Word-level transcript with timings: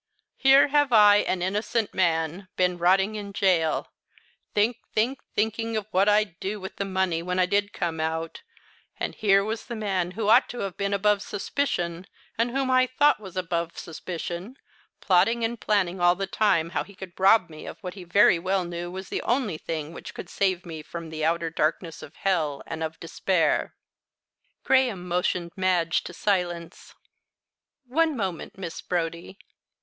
Here 0.37 0.69
have 0.69 0.91
I, 0.91 1.17
an 1.17 1.43
innocent 1.43 1.93
man, 1.93 2.47
been 2.55 2.79
rotting 2.79 3.13
in 3.13 3.33
gaol, 3.33 3.89
think, 4.55 4.77
think, 4.91 5.19
thinking 5.35 5.77
of 5.77 5.85
what 5.91 6.09
I'd 6.09 6.39
do 6.39 6.59
with 6.59 6.77
the 6.77 6.85
money 6.85 7.21
when 7.21 7.37
I 7.37 7.45
did 7.45 7.71
come 7.71 7.99
out, 7.99 8.41
and 8.99 9.13
here 9.13 9.43
was 9.43 9.65
the 9.67 9.75
man 9.75 10.09
who 10.17 10.27
ought 10.27 10.49
to 10.49 10.61
have 10.61 10.75
been 10.75 10.95
above 10.95 11.21
suspicion, 11.21 12.07
and 12.35 12.49
whom 12.49 12.71
I 12.71 12.87
thought 12.87 13.19
was 13.19 13.37
above 13.37 13.77
suspicion, 13.77 14.55
plotting 15.01 15.43
and 15.45 15.61
planning 15.61 16.01
all 16.01 16.15
the 16.15 16.25
time 16.25 16.71
how 16.71 16.83
he 16.83 16.95
could 16.95 17.13
rob 17.19 17.47
me 17.51 17.67
of 17.67 17.77
what 17.81 17.93
he 17.93 18.03
very 18.03 18.39
well 18.39 18.65
knew 18.65 18.89
was 18.89 19.09
the 19.09 19.21
only 19.21 19.59
thing 19.59 19.93
which 19.93 20.15
could 20.15 20.29
save 20.31 20.65
me 20.65 20.81
from 20.81 21.11
the 21.11 21.23
outer 21.23 21.51
darkness 21.51 22.01
of 22.01 22.15
hell 22.15 22.63
and 22.65 22.81
of 22.81 22.99
despair." 22.99 23.75
Graham 24.63 25.07
motioned 25.07 25.51
Madge 25.55 26.03
to 26.05 26.11
silence. 26.11 26.95
"One 27.85 28.17
moment, 28.17 28.57
Miss 28.57 28.81
Brodie. 28.81 29.37